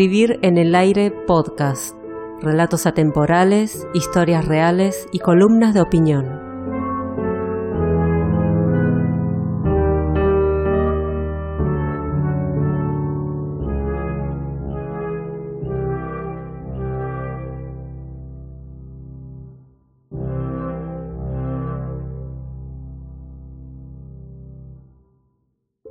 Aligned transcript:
Escribir 0.00 0.38
en 0.40 0.56
el 0.56 0.74
aire 0.74 1.10
podcast. 1.10 1.94
Relatos 2.40 2.86
atemporales, 2.86 3.86
historias 3.92 4.46
reales 4.46 5.06
y 5.12 5.18
columnas 5.18 5.74
de 5.74 5.82
opinión. 5.82 6.40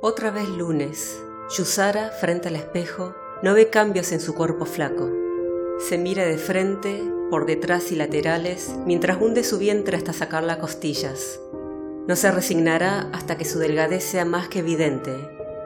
Otra 0.02 0.32
vez 0.32 0.48
lunes. 0.48 1.22
Yusara, 1.56 2.10
frente 2.10 2.48
al 2.48 2.56
espejo, 2.56 3.14
no 3.42 3.54
ve 3.54 3.70
cambios 3.70 4.12
en 4.12 4.20
su 4.20 4.34
cuerpo 4.34 4.66
flaco. 4.66 5.10
Se 5.78 5.96
mira 5.96 6.26
de 6.26 6.36
frente, 6.36 7.02
por 7.30 7.46
detrás 7.46 7.90
y 7.90 7.96
laterales, 7.96 8.74
mientras 8.84 9.20
hunde 9.20 9.44
su 9.44 9.58
vientre 9.58 9.96
hasta 9.96 10.12
sacar 10.12 10.42
las 10.42 10.58
costillas. 10.58 11.40
No 12.06 12.16
se 12.16 12.30
resignará 12.30 13.08
hasta 13.12 13.38
que 13.38 13.46
su 13.46 13.58
delgadez 13.58 14.04
sea 14.04 14.24
más 14.24 14.48
que 14.48 14.58
evidente, 14.58 15.14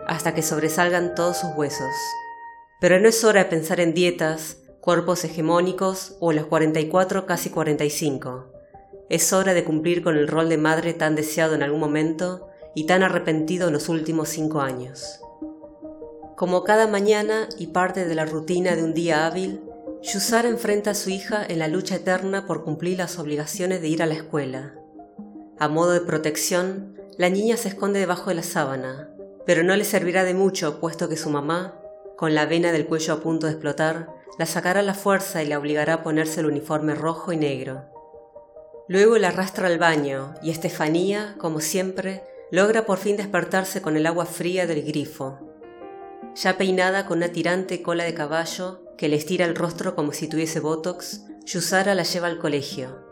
hasta 0.06 0.34
que 0.34 0.42
sobresalgan 0.42 1.14
todos 1.16 1.38
sus 1.38 1.50
huesos. 1.56 1.95
Pero 2.80 3.00
no 3.00 3.09
es 3.09 3.24
hora 3.24 3.45
de 3.45 3.50
pensar 3.50 3.80
en 3.80 3.94
dietas, 3.94 4.59
cuerpos 4.81 5.25
hegemónicos 5.25 6.16
o 6.20 6.33
los 6.33 6.47
44 6.47 7.27
casi 7.27 7.50
45. 7.50 8.53
Es 9.09 9.33
hora 9.33 9.53
de 9.53 9.64
cumplir 9.64 10.03
con 10.03 10.16
el 10.16 10.28
rol 10.28 10.48
de 10.48 10.59
madre 10.59 10.92
tan 10.92 11.16
deseado 11.16 11.55
en 11.55 11.62
algún 11.62 11.81
momento 11.81 12.48
y 12.75 12.86
tan 12.86 13.03
arrepentido 13.03 13.69
en 13.69 13.72
los 13.72 13.88
últimos 13.88 14.28
cinco 14.28 14.61
años. 14.61 15.23
Como 16.37 16.65
cada 16.65 16.89
mañana 16.89 17.49
y 17.59 17.69
parte 17.69 18.07
de 18.07 18.15
la 18.17 18.25
rutina 18.25 18.75
de 18.75 18.83
un 18.83 18.93
día 18.93 19.27
hábil, 19.27 19.61
Yusara 20.03 20.49
enfrenta 20.49 20.91
a 20.91 20.95
su 20.95 21.11
hija 21.11 21.47
en 21.47 21.61
la 21.61 21.69
lucha 21.69 21.97
eterna 21.97 22.47
por 22.47 22.65
cumplir 22.65 22.99
las 22.99 23.19
obligaciones 23.21 23.81
de 23.81 23.89
ir 23.89 24.03
a 24.03 24.07
la 24.07 24.15
escuela. 24.15 24.75
A 25.61 25.69
modo 25.69 25.93
de 25.93 26.01
protección, 26.01 27.01
la 27.17 27.31
niña 27.31 27.57
se 27.57 27.69
esconde 27.69 28.01
debajo 28.01 28.31
de 28.31 28.35
la 28.35 28.43
sábana, 28.43 29.09
pero 29.47 29.62
no 29.62 29.77
le 29.77 29.85
servirá 29.85 30.25
de 30.25 30.35
mucho 30.35 30.81
puesto 30.81 31.09
que 31.09 31.17
su 31.17 31.31
mamá, 31.31 31.81
con 32.17 32.35
la 32.35 32.47
vena 32.47 32.73
del 32.73 32.87
cuello 32.87 33.15
a 33.15 33.21
punto 33.21 33.47
de 33.47 33.53
explotar, 33.53 34.09
la 34.37 34.47
sacará 34.47 34.81
a 34.81 34.83
la 34.83 34.95
fuerza 34.95 35.43
y 35.43 35.47
la 35.47 35.59
obligará 35.59 35.95
a 35.95 36.03
ponerse 36.03 36.41
el 36.41 36.47
uniforme 36.47 36.97
rojo 36.97 37.33
y 37.33 37.37
negro. 37.37 37.85
Luego 38.89 39.17
la 39.19 39.29
arrastra 39.29 39.69
al 39.69 39.79
baño 39.79 40.35
y 40.43 40.51
Estefanía, 40.51 41.37
como 41.39 41.61
siempre, 41.61 42.25
logra 42.51 42.85
por 42.85 42.99
fin 42.99 43.17
despertarse 43.17 43.81
con 43.81 43.97
el 43.97 44.07
agua 44.07 44.27
fría 44.27 44.67
del 44.67 44.83
grifo. 44.83 45.53
Ya 46.35 46.59
peinada 46.59 47.07
con 47.07 47.19
una 47.19 47.29
tirante 47.29 47.81
cola 47.83 48.05
de 48.05 48.15
caballo 48.15 48.81
que 48.97 49.09
le 49.09 49.17
estira 49.17 49.45
el 49.45 49.55
rostro 49.55 49.95
como 49.95 50.13
si 50.13 50.29
tuviese 50.29 50.61
botox, 50.61 51.23
Yusara 51.45 51.95
la 51.95 52.03
lleva 52.03 52.27
al 52.27 52.39
colegio. 52.39 53.05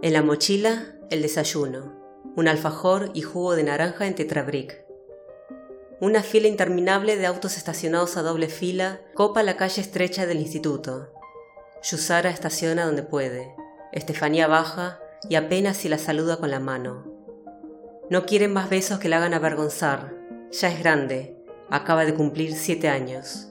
En 0.00 0.12
la 0.12 0.22
mochila, 0.22 0.94
el 1.10 1.22
desayuno, 1.22 2.00
un 2.36 2.48
alfajor 2.48 3.10
y 3.14 3.22
jugo 3.22 3.56
de 3.56 3.64
naranja 3.64 4.06
en 4.06 4.14
tetrabric. 4.14 4.84
Una 6.00 6.22
fila 6.22 6.48
interminable 6.48 7.16
de 7.16 7.26
autos 7.26 7.56
estacionados 7.56 8.16
a 8.16 8.22
doble 8.22 8.48
fila 8.48 9.00
copa 9.14 9.42
la 9.42 9.56
calle 9.56 9.80
estrecha 9.82 10.26
del 10.26 10.40
instituto. 10.40 11.12
Yusara 11.82 12.30
estaciona 12.30 12.84
donde 12.84 13.02
puede. 13.02 13.54
Estefanía 13.92 14.46
baja 14.46 15.00
y 15.28 15.34
apenas 15.34 15.76
si 15.76 15.88
la 15.88 15.98
saluda 15.98 16.36
con 16.36 16.50
la 16.50 16.60
mano. 16.60 17.06
No 18.10 18.26
quiere 18.26 18.48
más 18.48 18.68
besos 18.68 18.98
que 18.98 19.08
la 19.08 19.18
hagan 19.18 19.34
avergonzar. 19.34 20.14
Ya 20.50 20.68
es 20.68 20.78
grande. 20.78 21.41
Acaba 21.72 22.04
de 22.04 22.12
cumplir 22.12 22.52
siete 22.52 22.90
años. 22.90 23.48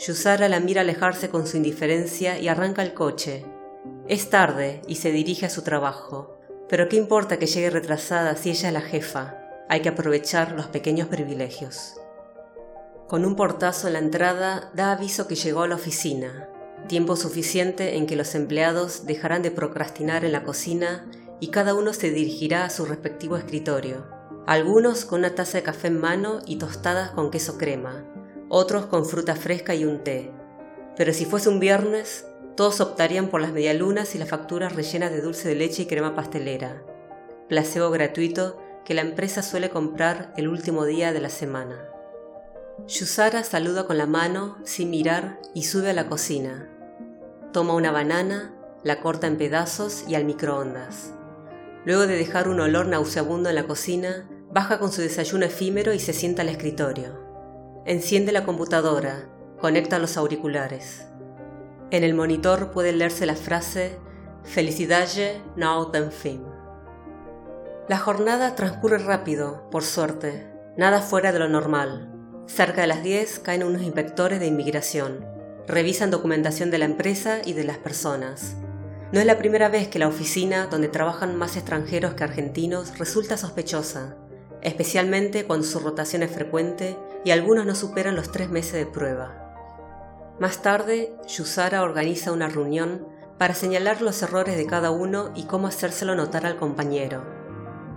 Yusara 0.00 0.48
la 0.48 0.58
mira 0.58 0.80
alejarse 0.80 1.28
con 1.28 1.46
su 1.46 1.56
indiferencia 1.56 2.36
y 2.36 2.48
arranca 2.48 2.82
el 2.82 2.94
coche. 2.94 3.46
Es 4.08 4.28
tarde 4.28 4.82
y 4.88 4.96
se 4.96 5.12
dirige 5.12 5.46
a 5.46 5.48
su 5.48 5.62
trabajo. 5.62 6.40
Pero 6.68 6.88
qué 6.88 6.96
importa 6.96 7.38
que 7.38 7.46
llegue 7.46 7.70
retrasada 7.70 8.34
si 8.34 8.50
ella 8.50 8.66
es 8.66 8.74
la 8.74 8.80
jefa. 8.80 9.36
Hay 9.68 9.82
que 9.82 9.88
aprovechar 9.88 10.50
los 10.50 10.66
pequeños 10.66 11.06
privilegios. 11.06 11.94
Con 13.06 13.24
un 13.24 13.36
portazo 13.36 13.86
en 13.86 13.92
la 13.92 14.00
entrada 14.00 14.72
da 14.74 14.90
aviso 14.90 15.28
que 15.28 15.36
llegó 15.36 15.62
a 15.62 15.68
la 15.68 15.76
oficina, 15.76 16.48
tiempo 16.88 17.14
suficiente 17.14 17.98
en 17.98 18.08
que 18.08 18.16
los 18.16 18.34
empleados 18.34 19.06
dejarán 19.06 19.42
de 19.42 19.52
procrastinar 19.52 20.24
en 20.24 20.32
la 20.32 20.42
cocina 20.42 21.08
y 21.38 21.52
cada 21.52 21.74
uno 21.74 21.92
se 21.92 22.10
dirigirá 22.10 22.64
a 22.64 22.70
su 22.70 22.84
respectivo 22.84 23.36
escritorio. 23.36 24.17
Algunos 24.48 25.04
con 25.04 25.18
una 25.18 25.34
taza 25.34 25.58
de 25.58 25.62
café 25.62 25.88
en 25.88 26.00
mano 26.00 26.40
y 26.46 26.56
tostadas 26.56 27.10
con 27.10 27.30
queso 27.30 27.58
crema, 27.58 28.02
otros 28.48 28.86
con 28.86 29.04
fruta 29.04 29.36
fresca 29.36 29.74
y 29.74 29.84
un 29.84 30.02
té. 30.02 30.32
Pero 30.96 31.12
si 31.12 31.26
fuese 31.26 31.50
un 31.50 31.60
viernes, 31.60 32.24
todos 32.56 32.80
optarían 32.80 33.28
por 33.28 33.42
las 33.42 33.52
medialunas 33.52 34.14
y 34.14 34.18
las 34.18 34.30
facturas 34.30 34.74
rellenas 34.74 35.10
de 35.12 35.20
dulce 35.20 35.50
de 35.50 35.54
leche 35.54 35.82
y 35.82 35.84
crema 35.86 36.14
pastelera, 36.14 36.82
placebo 37.50 37.90
gratuito 37.90 38.58
que 38.86 38.94
la 38.94 39.02
empresa 39.02 39.42
suele 39.42 39.68
comprar 39.68 40.32
el 40.38 40.48
último 40.48 40.86
día 40.86 41.12
de 41.12 41.20
la 41.20 41.28
semana. 41.28 41.84
Yusara 42.86 43.44
saluda 43.44 43.84
con 43.84 43.98
la 43.98 44.06
mano, 44.06 44.56
sin 44.64 44.88
mirar, 44.88 45.38
y 45.52 45.64
sube 45.64 45.90
a 45.90 45.92
la 45.92 46.08
cocina. 46.08 46.70
Toma 47.52 47.74
una 47.74 47.92
banana, 47.92 48.54
la 48.82 49.02
corta 49.02 49.26
en 49.26 49.36
pedazos 49.36 50.04
y 50.08 50.14
al 50.14 50.24
microondas. 50.24 51.12
Luego 51.84 52.06
de 52.06 52.16
dejar 52.16 52.48
un 52.48 52.60
olor 52.60 52.86
nauseabundo 52.86 53.50
en 53.50 53.54
la 53.54 53.66
cocina, 53.66 54.26
baja 54.50 54.78
con 54.78 54.92
su 54.92 55.00
desayuno 55.00 55.44
efímero 55.44 55.92
y 55.92 55.98
se 55.98 56.12
sienta 56.12 56.42
al 56.42 56.48
escritorio. 56.48 57.26
Enciende 57.84 58.32
la 58.32 58.44
computadora, 58.44 59.28
conecta 59.60 59.98
los 59.98 60.16
auriculares. 60.16 61.06
En 61.90 62.04
el 62.04 62.14
monitor 62.14 62.70
puede 62.70 62.92
leerse 62.92 63.26
la 63.26 63.36
frase 63.36 63.98
Felicidade 64.44 65.42
no 65.56 65.90
ten 65.90 66.10
fin. 66.10 66.42
La 67.86 67.98
jornada 67.98 68.54
transcurre 68.54 68.96
rápido, 68.98 69.68
por 69.70 69.82
suerte, 69.82 70.50
nada 70.78 71.02
fuera 71.02 71.32
de 71.32 71.38
lo 71.38 71.48
normal. 71.48 72.10
Cerca 72.46 72.80
de 72.80 72.86
las 72.86 73.02
10 73.02 73.40
caen 73.40 73.62
unos 73.62 73.82
inspectores 73.82 74.40
de 74.40 74.46
inmigración. 74.46 75.26
Revisan 75.66 76.10
documentación 76.10 76.70
de 76.70 76.78
la 76.78 76.86
empresa 76.86 77.40
y 77.44 77.52
de 77.52 77.64
las 77.64 77.76
personas. 77.76 78.56
No 79.12 79.20
es 79.20 79.26
la 79.26 79.36
primera 79.36 79.68
vez 79.68 79.88
que 79.88 79.98
la 79.98 80.08
oficina 80.08 80.66
donde 80.66 80.88
trabajan 80.88 81.36
más 81.36 81.56
extranjeros 81.56 82.14
que 82.14 82.24
argentinos 82.24 82.98
resulta 82.98 83.36
sospechosa, 83.36 84.16
especialmente 84.62 85.44
cuando 85.44 85.66
su 85.66 85.80
rotación 85.80 86.22
es 86.22 86.30
frecuente 86.30 86.96
y 87.24 87.30
algunos 87.30 87.66
no 87.66 87.74
superan 87.74 88.16
los 88.16 88.32
tres 88.32 88.50
meses 88.50 88.74
de 88.74 88.86
prueba. 88.86 89.44
Más 90.40 90.62
tarde, 90.62 91.12
Yusara 91.26 91.82
organiza 91.82 92.32
una 92.32 92.48
reunión 92.48 93.06
para 93.38 93.54
señalar 93.54 94.02
los 94.02 94.22
errores 94.22 94.56
de 94.56 94.66
cada 94.66 94.90
uno 94.90 95.30
y 95.34 95.44
cómo 95.44 95.66
hacérselo 95.66 96.14
notar 96.14 96.46
al 96.46 96.56
compañero. 96.56 97.24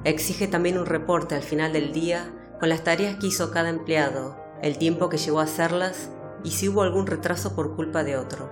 Exige 0.04 0.48
también 0.48 0.78
un 0.78 0.86
reporte 0.86 1.36
al 1.36 1.44
final 1.44 1.74
del 1.74 1.94
día 1.94 2.34
con 2.60 2.70
las 2.70 2.84
tareas 2.84 3.18
que 3.18 3.28
hizo 3.28 3.52
cada 3.52 3.70
empleado, 3.70 4.38
el 4.62 4.78
tiempo 4.78 5.10
que 5.10 5.18
llevó 5.18 5.40
a 5.40 5.44
hacerlas 5.44 6.10
y 6.44 6.52
si 6.52 6.70
hubo 6.70 6.82
algún 6.82 7.08
retraso 7.08 7.56
por 7.56 7.76
culpa 7.76 8.04
de 8.04 8.18
otro. 8.18 8.50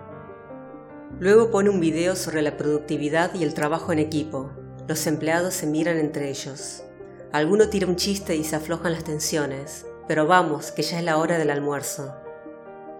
Luego 1.19 1.51
pone 1.51 1.69
un 1.69 1.79
video 1.79 2.15
sobre 2.15 2.41
la 2.41 2.57
productividad 2.57 3.33
y 3.33 3.43
el 3.43 3.53
trabajo 3.53 3.91
en 3.91 3.99
equipo. 3.99 4.51
Los 4.87 5.05
empleados 5.07 5.53
se 5.53 5.67
miran 5.67 5.97
entre 5.97 6.29
ellos. 6.29 6.83
Alguno 7.31 7.69
tira 7.69 7.85
un 7.85 7.95
chiste 7.95 8.35
y 8.35 8.43
se 8.43 8.55
aflojan 8.55 8.93
las 8.93 9.03
tensiones, 9.03 9.85
pero 10.07 10.25
vamos, 10.25 10.71
que 10.71 10.81
ya 10.81 10.97
es 10.97 11.03
la 11.03 11.17
hora 11.17 11.37
del 11.37 11.51
almuerzo. 11.51 12.15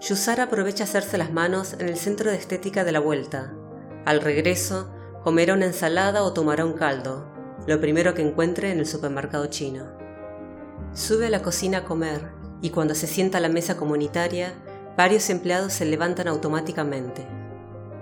Yusara 0.02 0.44
aprovecha 0.44 0.84
hacerse 0.84 1.18
las 1.18 1.32
manos 1.32 1.74
en 1.74 1.90
el 1.90 1.98
centro 1.98 2.30
de 2.30 2.38
estética 2.38 2.84
de 2.84 2.92
la 2.92 3.00
vuelta. 3.00 3.54
Al 4.06 4.22
regreso, 4.22 4.94
comerá 5.24 5.56
una 5.56 5.66
ensalada 5.66 6.24
o 6.24 6.32
tomará 6.32 6.64
un 6.64 6.74
caldo, 6.74 7.28
lo 7.66 7.82
primero 7.82 8.14
que 8.14 8.22
encuentre 8.22 8.72
en 8.72 8.80
el 8.80 8.86
supermercado 8.86 9.48
chino. 9.48 9.86
Sube 10.94 11.28
a 11.28 11.30
la 11.30 11.42
cocina 11.42 11.80
a 11.80 11.84
comer 11.86 12.30
y 12.62 12.70
cuando 12.70 12.94
se 12.96 13.08
sienta 13.08 13.40
a 13.40 13.42
la 13.42 13.50
mesa 13.50 13.78
comunitaria, 13.78 14.54
varios 14.96 15.30
empleados 15.30 15.74
se 15.74 15.86
levantan 15.86 16.28
automáticamente. 16.28 17.28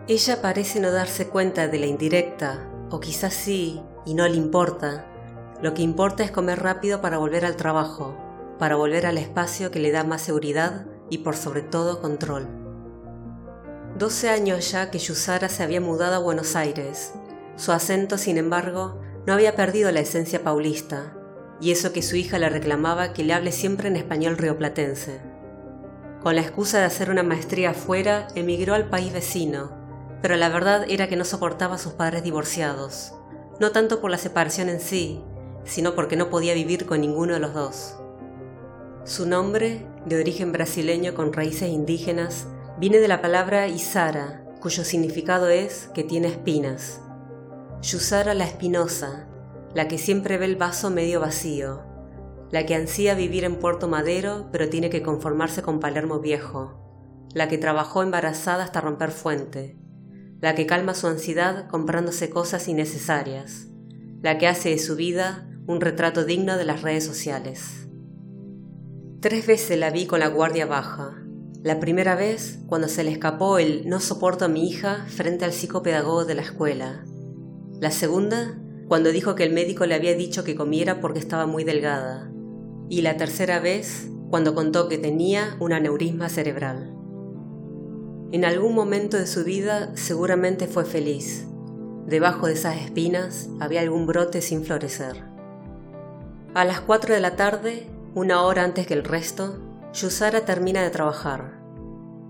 Ella 0.07 0.41
parece 0.41 0.79
no 0.79 0.91
darse 0.91 1.27
cuenta 1.27 1.67
de 1.67 1.79
la 1.79 1.85
indirecta, 1.85 2.69
o 2.89 2.99
quizás 2.99 3.33
sí, 3.33 3.81
y 4.05 4.13
no 4.13 4.27
le 4.27 4.35
importa. 4.35 5.05
Lo 5.61 5.73
que 5.73 5.81
importa 5.81 6.23
es 6.23 6.31
comer 6.31 6.61
rápido 6.61 7.01
para 7.01 7.17
volver 7.17 7.45
al 7.45 7.55
trabajo, 7.55 8.15
para 8.59 8.75
volver 8.75 9.05
al 9.05 9.17
espacio 9.17 9.71
que 9.71 9.79
le 9.79 9.91
da 9.91 10.03
más 10.03 10.21
seguridad 10.21 10.85
y 11.09 11.19
por 11.19 11.35
sobre 11.35 11.61
todo 11.61 12.01
control. 12.01 12.47
Doce 13.97 14.29
años 14.29 14.71
ya 14.71 14.91
que 14.91 14.99
Yusara 14.99 15.49
se 15.49 15.63
había 15.63 15.81
mudado 15.81 16.15
a 16.15 16.19
Buenos 16.19 16.55
Aires. 16.55 17.13
Su 17.55 17.71
acento, 17.71 18.19
sin 18.19 18.37
embargo, 18.37 19.01
no 19.25 19.33
había 19.33 19.55
perdido 19.55 19.91
la 19.91 20.01
esencia 20.01 20.43
paulista, 20.43 21.13
y 21.59 21.71
eso 21.71 21.91
que 21.91 22.03
su 22.03 22.15
hija 22.15 22.37
le 22.37 22.49
reclamaba 22.49 23.13
que 23.13 23.23
le 23.23 23.33
hable 23.33 23.51
siempre 23.51 23.87
en 23.87 23.95
español 23.95 24.37
rioplatense. 24.37 25.21
Con 26.21 26.35
la 26.35 26.41
excusa 26.41 26.77
de 26.77 26.85
hacer 26.85 27.09
una 27.09 27.23
maestría 27.23 27.71
afuera, 27.71 28.27
emigró 28.35 28.75
al 28.75 28.89
país 28.89 29.11
vecino, 29.11 29.71
pero 30.21 30.35
la 30.35 30.49
verdad 30.49 30.85
era 30.87 31.07
que 31.07 31.15
no 31.15 31.25
soportaba 31.25 31.75
a 31.75 31.79
sus 31.79 31.93
padres 31.93 32.23
divorciados, 32.23 33.13
no 33.59 33.71
tanto 33.71 34.01
por 34.01 34.11
la 34.11 34.17
separación 34.17 34.69
en 34.69 34.79
sí, 34.79 35.23
sino 35.67 35.93
porque 35.93 36.15
no 36.15 36.29
podía 36.29 36.53
vivir 36.53 36.85
con 36.85 37.01
ninguno 37.01 37.33
de 37.33 37.39
los 37.39 37.53
dos. 37.53 37.97
Su 39.03 39.27
nombre, 39.27 39.85
de 40.05 40.19
origen 40.19 40.51
brasileño 40.51 41.13
con 41.13 41.33
raíces 41.33 41.69
indígenas, 41.69 42.47
viene 42.79 42.97
de 42.99 43.07
la 43.07 43.21
palabra 43.21 43.67
Isara, 43.67 44.43
cuyo 44.59 44.83
significado 44.83 45.49
es 45.49 45.89
que 45.93 46.03
tiene 46.03 46.29
espinas. 46.29 47.01
Yusara 47.81 48.33
la 48.33 48.45
espinosa, 48.45 49.27
la 49.73 49.87
que 49.87 49.97
siempre 49.97 50.37
ve 50.37 50.45
el 50.45 50.55
vaso 50.55 50.89
medio 50.89 51.19
vacío, 51.19 51.83
la 52.51 52.65
que 52.65 52.75
ansía 52.75 53.13
vivir 53.13 53.43
en 53.43 53.57
Puerto 53.57 53.87
Madero 53.87 54.47
pero 54.51 54.69
tiene 54.69 54.89
que 54.89 55.03
conformarse 55.03 55.61
con 55.61 55.79
Palermo 55.79 56.19
Viejo, 56.19 57.27
la 57.33 57.47
que 57.47 57.57
trabajó 57.57 58.03
embarazada 58.03 58.63
hasta 58.63 58.81
romper 58.81 59.11
fuente, 59.11 59.77
la 60.39 60.55
que 60.55 60.65
calma 60.65 60.93
su 60.93 61.07
ansiedad 61.07 61.67
comprándose 61.67 62.29
cosas 62.29 62.67
innecesarias, 62.67 63.67
la 64.21 64.37
que 64.37 64.47
hace 64.47 64.69
de 64.69 64.79
su 64.79 64.95
vida 64.95 65.46
un 65.67 65.81
retrato 65.81 66.23
digno 66.23 66.57
de 66.57 66.63
las 66.63 66.81
redes 66.81 67.05
sociales. 67.05 67.87
Tres 69.19 69.45
veces 69.45 69.77
la 69.77 69.89
vi 69.89 70.05
con 70.05 70.21
la 70.21 70.29
guardia 70.29 70.65
baja. 70.65 71.21
La 71.61 71.81
primera 71.81 72.15
vez 72.15 72.59
cuando 72.67 72.87
se 72.87 73.03
le 73.03 73.11
escapó 73.11 73.59
el 73.59 73.89
no 73.89 73.99
soporto 73.99 74.45
a 74.45 74.47
mi 74.47 74.69
hija 74.69 75.05
frente 75.09 75.43
al 75.43 75.51
psicopedagogo 75.51 76.23
de 76.23 76.35
la 76.35 76.43
escuela. 76.43 77.03
La 77.81 77.91
segunda 77.91 78.57
cuando 78.87 79.11
dijo 79.11 79.35
que 79.35 79.43
el 79.43 79.51
médico 79.51 79.85
le 79.85 79.95
había 79.95 80.15
dicho 80.15 80.45
que 80.45 80.55
comiera 80.55 81.01
porque 81.01 81.19
estaba 81.19 81.45
muy 81.45 81.65
delgada. 81.65 82.31
Y 82.89 83.01
la 83.01 83.17
tercera 83.17 83.59
vez 83.59 84.07
cuando 84.29 84.55
contó 84.55 84.87
que 84.87 84.97
tenía 84.97 85.57
un 85.59 85.73
aneurisma 85.73 86.29
cerebral. 86.29 86.93
En 88.31 88.45
algún 88.45 88.73
momento 88.73 89.17
de 89.17 89.27
su 89.27 89.43
vida 89.43 89.91
seguramente 89.95 90.67
fue 90.67 90.85
feliz. 90.85 91.45
Debajo 92.05 92.47
de 92.47 92.53
esas 92.53 92.77
espinas 92.77 93.49
había 93.59 93.81
algún 93.81 94.05
brote 94.05 94.41
sin 94.41 94.63
florecer. 94.63 95.26
A 96.57 96.65
las 96.65 96.81
4 96.81 97.13
de 97.13 97.19
la 97.19 97.35
tarde, 97.35 97.85
una 98.15 98.41
hora 98.41 98.63
antes 98.63 98.87
que 98.87 98.95
el 98.95 99.03
resto, 99.03 99.59
Yusara 99.93 100.43
termina 100.43 100.81
de 100.81 100.89
trabajar. 100.89 101.59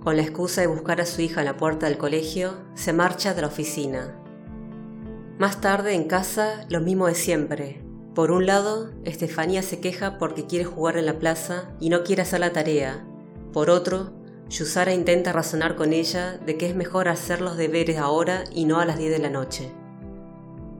Con 0.03 0.17
la 0.17 0.21
excusa 0.21 0.59
de 0.59 0.67
buscar 0.67 0.99
a 0.99 1.05
su 1.05 1.21
hija 1.21 1.39
en 1.39 1.45
la 1.45 1.55
puerta 1.55 1.85
del 1.85 1.97
colegio, 1.97 2.55
se 2.75 2.91
marcha 2.91 3.33
de 3.33 3.39
la 3.39 3.47
oficina. 3.47 4.19
Más 5.37 5.61
tarde, 5.61 5.93
en 5.93 6.09
casa, 6.09 6.65
lo 6.67 6.81
mismo 6.81 7.07
de 7.07 7.15
siempre. 7.15 7.81
Por 8.15 8.31
un 8.31 8.45
lado, 8.45 8.91
Estefanía 9.05 9.61
se 9.61 9.79
queja 9.79 10.17
porque 10.17 10.45
quiere 10.45 10.65
jugar 10.65 10.97
en 10.97 11.05
la 11.05 11.19
plaza 11.19 11.71
y 11.79 11.87
no 11.87 12.03
quiere 12.03 12.23
hacer 12.23 12.41
la 12.41 12.51
tarea. 12.51 13.07
Por 13.53 13.69
otro, 13.69 14.11
Yusara 14.49 14.93
intenta 14.93 15.31
razonar 15.31 15.77
con 15.77 15.93
ella 15.93 16.37
de 16.45 16.57
que 16.57 16.65
es 16.65 16.75
mejor 16.75 17.07
hacer 17.07 17.39
los 17.39 17.55
deberes 17.55 17.97
ahora 17.97 18.43
y 18.53 18.65
no 18.65 18.81
a 18.81 18.85
las 18.85 18.97
10 18.97 19.09
de 19.09 19.19
la 19.19 19.29
noche. 19.29 19.71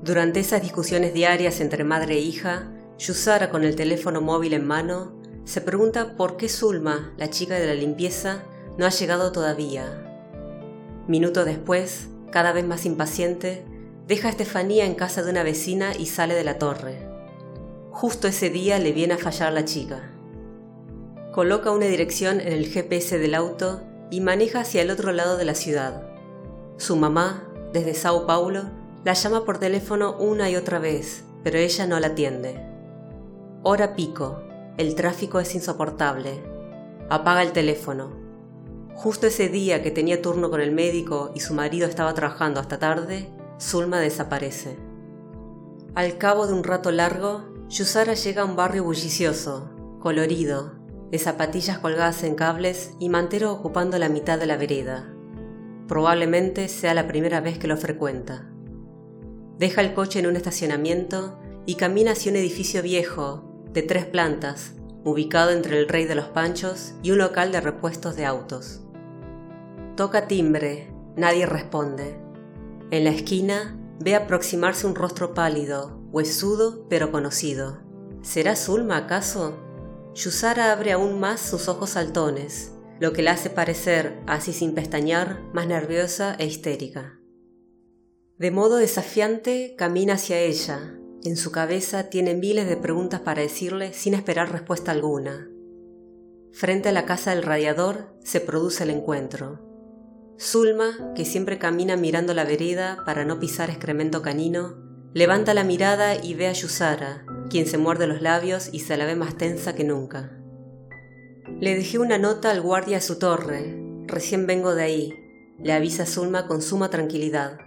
Durante 0.03 0.41
esas 0.41 0.61
discusiones 0.61 1.13
diarias 1.13 1.61
entre 1.61 1.85
madre 1.85 2.15
e 2.15 2.19
hija, 2.19 2.73
Yusara, 2.97 3.49
con 3.49 3.63
el 3.63 3.75
teléfono 3.75 4.21
móvil 4.21 4.53
en 4.53 4.65
mano, 4.65 5.13
se 5.45 5.61
pregunta 5.61 6.15
por 6.17 6.35
qué 6.35 6.49
Zulma, 6.49 7.13
la 7.17 7.29
chica 7.29 7.55
de 7.55 7.67
la 7.67 7.75
limpieza, 7.75 8.43
no 8.77 8.85
ha 8.85 8.89
llegado 8.89 9.31
todavía. 9.31 10.03
Minutos 11.07 11.45
después, 11.45 12.07
cada 12.31 12.51
vez 12.53 12.65
más 12.65 12.85
impaciente, 12.85 13.63
deja 14.07 14.27
a 14.27 14.31
Estefanía 14.31 14.85
en 14.85 14.95
casa 14.95 15.21
de 15.23 15.31
una 15.31 15.43
vecina 15.43 15.91
y 15.97 16.07
sale 16.07 16.33
de 16.33 16.43
la 16.43 16.57
torre. 16.57 17.07
Justo 17.91 18.27
ese 18.27 18.49
día 18.49 18.79
le 18.79 18.91
viene 18.93 19.13
a 19.13 19.17
fallar 19.19 19.53
la 19.53 19.63
chica. 19.63 20.11
Coloca 21.33 21.71
una 21.71 21.85
dirección 21.85 22.41
en 22.41 22.51
el 22.51 22.67
GPS 22.67 23.19
del 23.19 23.35
auto 23.35 23.81
y 24.09 24.21
maneja 24.21 24.61
hacia 24.61 24.81
el 24.81 24.89
otro 24.89 25.11
lado 25.11 25.37
de 25.37 25.45
la 25.45 25.55
ciudad. 25.55 26.03
Su 26.77 26.95
mamá, 26.95 27.47
desde 27.73 27.93
Sao 27.93 28.25
Paulo, 28.25 28.63
la 29.03 29.13
llama 29.13 29.45
por 29.45 29.59
teléfono 29.59 30.17
una 30.17 30.49
y 30.49 30.55
otra 30.55 30.79
vez, 30.79 31.23
pero 31.43 31.59
ella 31.59 31.85
no 31.85 31.99
la 31.99 32.07
atiende. 32.07 32.76
Hora 33.69 33.97
pico. 33.97 34.43
El 34.77 34.95
tráfico 34.95 35.41
es 35.41 35.53
insoportable. 35.53 36.41
Apaga 37.09 37.43
el 37.43 37.51
teléfono. 37.51 38.11
Justo 38.95 39.27
ese 39.27 39.49
día 39.49 39.83
que 39.83 39.91
tenía 39.91 40.21
turno 40.21 40.49
con 40.49 40.61
el 40.61 40.71
médico 40.71 41.33
y 41.35 41.41
su 41.41 41.53
marido 41.53 41.85
estaba 41.85 42.13
trabajando 42.13 42.61
hasta 42.61 42.79
tarde, 42.79 43.29
Zulma 43.59 43.99
desaparece. 43.99 44.77
Al 45.95 46.17
cabo 46.17 46.47
de 46.47 46.53
un 46.53 46.63
rato 46.63 46.93
largo, 46.93 47.43
Yusara 47.67 48.13
llega 48.13 48.43
a 48.43 48.45
un 48.45 48.55
barrio 48.55 48.85
bullicioso, 48.85 49.69
colorido, 49.99 50.75
de 51.11 51.19
zapatillas 51.19 51.79
colgadas 51.79 52.23
en 52.23 52.35
cables 52.35 52.93
y 53.01 53.09
mantero 53.09 53.51
ocupando 53.51 53.99
la 53.99 54.07
mitad 54.07 54.39
de 54.39 54.45
la 54.45 54.55
vereda. 54.55 55.13
Probablemente 55.89 56.69
sea 56.69 56.93
la 56.93 57.05
primera 57.05 57.41
vez 57.41 57.59
que 57.59 57.67
lo 57.67 57.75
frecuenta. 57.75 58.49
Deja 59.57 59.81
el 59.81 59.93
coche 59.93 60.19
en 60.19 60.27
un 60.27 60.37
estacionamiento 60.37 61.37
y 61.65 61.75
camina 61.75 62.13
hacia 62.13 62.31
un 62.31 62.37
edificio 62.37 62.81
viejo 62.81 63.46
de 63.77 63.83
tres 63.83 64.05
plantas, 64.05 64.71
ubicado 65.03 65.51
entre 65.51 65.77
el 65.77 65.87
Rey 65.87 66.05
de 66.05 66.15
los 66.15 66.29
Panchos 66.29 66.95
y 67.03 67.11
un 67.11 67.19
local 67.19 67.51
de 67.51 67.61
repuestos 67.61 68.15
de 68.15 68.25
autos. 68.25 68.81
Toca 69.95 70.27
timbre, 70.27 70.91
nadie 71.15 71.45
responde. 71.45 72.19
En 72.89 73.03
la 73.03 73.11
esquina 73.11 73.77
ve 73.99 74.15
aproximarse 74.15 74.87
un 74.87 74.95
rostro 74.95 75.35
pálido, 75.35 76.01
huesudo 76.11 76.87
pero 76.89 77.11
conocido. 77.11 77.83
¿Será 78.23 78.55
Zulma 78.55 78.97
acaso? 78.97 79.59
Yusara 80.15 80.71
abre 80.71 80.93
aún 80.93 81.19
más 81.19 81.39
sus 81.39 81.67
ojos 81.67 81.91
saltones, 81.91 82.71
lo 82.99 83.13
que 83.13 83.21
la 83.21 83.33
hace 83.33 83.51
parecer, 83.51 84.19
así 84.25 84.53
sin 84.53 84.73
pestañear, 84.73 85.39
más 85.53 85.67
nerviosa 85.67 86.35
e 86.39 86.47
histérica. 86.47 87.19
De 88.39 88.49
modo 88.49 88.77
desafiante 88.77 89.75
camina 89.77 90.15
hacia 90.15 90.39
ella, 90.39 90.96
en 91.27 91.37
su 91.37 91.51
cabeza 91.51 92.09
tiene 92.09 92.33
miles 92.33 92.67
de 92.67 92.77
preguntas 92.77 93.19
para 93.19 93.41
decirle 93.41 93.93
sin 93.93 94.13
esperar 94.13 94.51
respuesta 94.51 94.91
alguna. 94.91 95.49
Frente 96.53 96.89
a 96.89 96.91
la 96.91 97.05
casa 97.05 97.31
del 97.31 97.43
radiador 97.43 98.15
se 98.23 98.39
produce 98.39 98.83
el 98.83 98.89
encuentro. 98.89 99.59
Zulma, 100.39 101.13
que 101.15 101.25
siempre 101.25 101.57
camina 101.57 101.97
mirando 101.97 102.33
la 102.33 102.43
vereda 102.43 103.03
para 103.05 103.25
no 103.25 103.39
pisar 103.39 103.69
excremento 103.69 104.21
canino, 104.21 104.75
levanta 105.13 105.53
la 105.53 105.63
mirada 105.63 106.15
y 106.15 106.33
ve 106.33 106.47
a 106.47 106.53
Yusara, 106.53 107.25
quien 107.49 107.65
se 107.65 107.77
muerde 107.77 108.07
los 108.07 108.21
labios 108.21 108.69
y 108.71 108.79
se 108.79 108.97
la 108.97 109.05
ve 109.05 109.15
más 109.15 109.35
tensa 109.37 109.75
que 109.75 109.83
nunca. 109.83 110.31
Le 111.59 111.75
dejé 111.75 111.97
una 111.99 112.17
nota 112.17 112.51
al 112.51 112.61
guardia 112.61 112.97
de 112.97 113.01
su 113.01 113.17
torre. 113.17 113.75
Recién 114.05 114.45
vengo 114.47 114.75
de 114.75 114.83
ahí, 114.83 115.13
le 115.59 115.73
avisa 115.73 116.05
Zulma 116.05 116.47
con 116.47 116.61
suma 116.61 116.89
tranquilidad. 116.89 117.57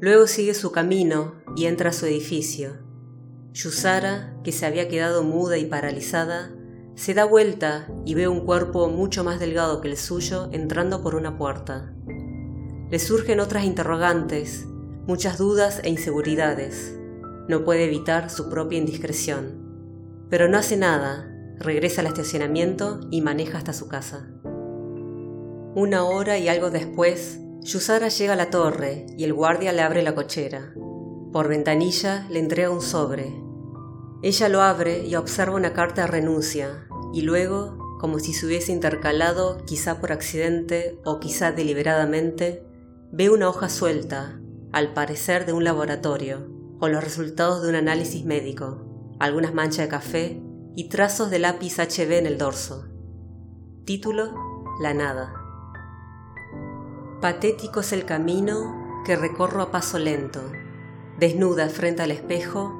Luego 0.00 0.26
sigue 0.26 0.54
su 0.54 0.72
camino 0.72 1.42
y 1.56 1.66
entra 1.66 1.90
a 1.90 1.92
su 1.92 2.06
edificio. 2.06 2.87
Yusara, 3.52 4.34
que 4.44 4.52
se 4.52 4.66
había 4.66 4.88
quedado 4.88 5.22
muda 5.22 5.58
y 5.58 5.66
paralizada, 5.66 6.52
se 6.94 7.14
da 7.14 7.24
vuelta 7.24 7.88
y 8.04 8.14
ve 8.14 8.28
un 8.28 8.44
cuerpo 8.44 8.88
mucho 8.88 9.22
más 9.24 9.38
delgado 9.38 9.80
que 9.80 9.88
el 9.88 9.96
suyo 9.96 10.48
entrando 10.52 11.02
por 11.02 11.14
una 11.14 11.38
puerta. 11.38 11.94
Le 12.90 12.98
surgen 12.98 13.40
otras 13.40 13.64
interrogantes, 13.64 14.66
muchas 15.06 15.38
dudas 15.38 15.80
e 15.84 15.90
inseguridades. 15.90 16.98
No 17.48 17.64
puede 17.64 17.84
evitar 17.84 18.30
su 18.30 18.48
propia 18.50 18.78
indiscreción. 18.78 20.26
Pero 20.28 20.48
no 20.48 20.58
hace 20.58 20.76
nada, 20.76 21.32
regresa 21.58 22.00
al 22.00 22.08
estacionamiento 22.08 23.00
y 23.10 23.22
maneja 23.22 23.58
hasta 23.58 23.72
su 23.72 23.88
casa. 23.88 24.28
Una 25.74 26.04
hora 26.04 26.38
y 26.38 26.48
algo 26.48 26.70
después, 26.70 27.38
Yusara 27.60 28.08
llega 28.08 28.32
a 28.32 28.36
la 28.36 28.50
torre 28.50 29.06
y 29.16 29.24
el 29.24 29.32
guardia 29.32 29.72
le 29.72 29.82
abre 29.82 30.02
la 30.02 30.14
cochera. 30.14 30.74
Por 31.38 31.46
ventanilla 31.46 32.26
le 32.30 32.40
entrega 32.40 32.68
un 32.68 32.80
sobre. 32.82 33.32
Ella 34.22 34.48
lo 34.48 34.60
abre 34.60 35.06
y 35.06 35.14
observa 35.14 35.54
una 35.54 35.72
carta 35.72 36.00
de 36.00 36.08
renuncia 36.08 36.88
y 37.14 37.20
luego, 37.20 37.96
como 38.00 38.18
si 38.18 38.32
se 38.32 38.44
hubiese 38.44 38.72
intercalado 38.72 39.64
quizá 39.64 40.00
por 40.00 40.10
accidente 40.10 40.98
o 41.04 41.20
quizá 41.20 41.52
deliberadamente, 41.52 42.66
ve 43.12 43.30
una 43.30 43.48
hoja 43.48 43.68
suelta, 43.68 44.40
al 44.72 44.94
parecer 44.94 45.46
de 45.46 45.52
un 45.52 45.62
laboratorio, 45.62 46.48
con 46.80 46.90
los 46.90 47.04
resultados 47.04 47.62
de 47.62 47.68
un 47.68 47.76
análisis 47.76 48.24
médico, 48.24 49.14
algunas 49.20 49.54
manchas 49.54 49.84
de 49.84 49.88
café 49.90 50.42
y 50.74 50.88
trazos 50.88 51.30
de 51.30 51.38
lápiz 51.38 51.78
HB 51.78 52.14
en 52.14 52.26
el 52.26 52.36
dorso. 52.36 52.88
Título, 53.84 54.34
La 54.82 54.92
nada. 54.92 55.32
Patético 57.20 57.78
es 57.78 57.92
el 57.92 58.06
camino 58.06 59.04
que 59.06 59.14
recorro 59.14 59.62
a 59.62 59.70
paso 59.70 60.00
lento. 60.00 60.40
Desnuda 61.18 61.68
frente 61.68 62.02
al 62.02 62.12
espejo, 62.12 62.78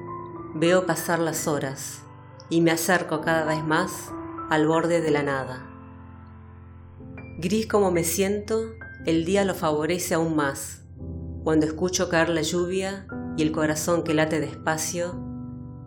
veo 0.54 0.86
pasar 0.86 1.18
las 1.18 1.48
horas 1.48 2.02
y 2.48 2.60
me 2.60 2.70
acerco 2.70 3.20
cada 3.20 3.44
vez 3.44 3.64
más 3.64 4.12
al 4.48 4.68
borde 4.68 5.00
de 5.00 5.10
la 5.10 5.24
nada. 5.24 5.68
Gris 7.40 7.66
como 7.66 7.90
me 7.90 8.04
siento, 8.04 8.74
el 9.06 9.24
día 9.24 9.44
lo 9.44 9.56
favorece 9.56 10.14
aún 10.14 10.36
más. 10.36 10.82
Cuando 11.42 11.66
escucho 11.66 12.08
caer 12.08 12.28
la 12.28 12.42
lluvia 12.42 13.08
y 13.36 13.42
el 13.42 13.50
corazón 13.50 14.04
que 14.04 14.14
late 14.14 14.38
despacio, 14.38 15.20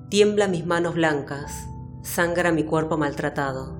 tiembla 0.09 0.49
mis 0.49 0.65
manos 0.65 0.95
blancas, 0.95 1.53
sangra 2.03 2.51
mi 2.51 2.65
cuerpo 2.65 2.97
maltratado. 2.97 3.79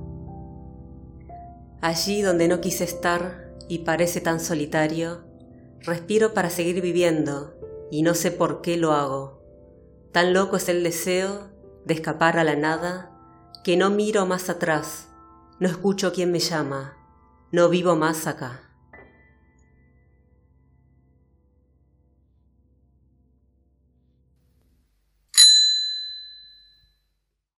Allí 1.82 2.22
donde 2.22 2.48
no 2.48 2.62
quise 2.62 2.86
estar, 2.86 3.51
y 3.68 3.80
parece 3.80 4.22
tan 4.22 4.40
solitario, 4.40 5.25
respiro 5.82 6.34
para 6.34 6.50
seguir 6.50 6.82
viviendo 6.82 7.61
y 7.91 8.01
no 8.01 8.15
sé 8.15 8.31
por 8.31 8.62
qué 8.62 8.77
lo 8.77 8.93
hago. 8.93 9.43
Tan 10.12 10.33
loco 10.33 10.55
es 10.55 10.69
el 10.69 10.83
deseo 10.83 11.51
de 11.86 11.93
escapar 11.93 12.39
a 12.39 12.43
la 12.43 12.55
nada 12.55 13.12
que 13.63 13.77
no 13.77 13.91
miro 13.91 14.25
más 14.25 14.50
atrás 14.50 15.12
no 15.62 15.67
escucho 15.67 16.12
quién 16.12 16.31
me 16.31 16.39
llama, 16.39 16.98
no 17.51 17.69
vivo 17.69 17.95
más 17.95 18.25
acá. 18.25 18.71